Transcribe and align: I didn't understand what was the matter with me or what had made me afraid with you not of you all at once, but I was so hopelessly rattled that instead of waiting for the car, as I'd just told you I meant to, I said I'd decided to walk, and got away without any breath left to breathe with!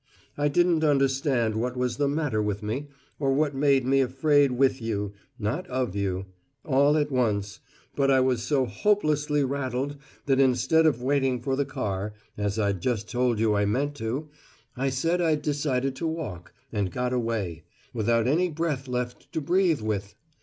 I 0.35 0.47
didn't 0.47 0.83
understand 0.83 1.53
what 1.53 1.77
was 1.77 1.97
the 1.97 2.07
matter 2.07 2.41
with 2.41 2.63
me 2.63 2.87
or 3.19 3.33
what 3.33 3.51
had 3.51 3.59
made 3.61 3.85
me 3.85 4.01
afraid 4.01 4.53
with 4.53 4.81
you 4.81 5.13
not 5.37 5.67
of 5.67 5.95
you 5.95 6.25
all 6.65 6.97
at 6.97 7.11
once, 7.11 7.59
but 7.95 8.09
I 8.09 8.19
was 8.19 8.41
so 8.41 8.65
hopelessly 8.65 9.43
rattled 9.43 9.97
that 10.25 10.39
instead 10.39 10.87
of 10.87 11.03
waiting 11.03 11.39
for 11.39 11.55
the 11.55 11.65
car, 11.65 12.15
as 12.35 12.57
I'd 12.57 12.81
just 12.81 13.11
told 13.11 13.37
you 13.37 13.53
I 13.53 13.65
meant 13.65 13.93
to, 13.97 14.27
I 14.75 14.89
said 14.89 15.21
I'd 15.21 15.43
decided 15.43 15.95
to 15.97 16.07
walk, 16.07 16.51
and 16.71 16.89
got 16.91 17.13
away 17.13 17.63
without 17.93 18.25
any 18.25 18.49
breath 18.49 18.87
left 18.87 19.31
to 19.33 19.39
breathe 19.39 19.81
with! 19.81 20.15